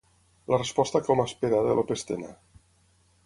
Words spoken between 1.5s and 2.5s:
de López Tena.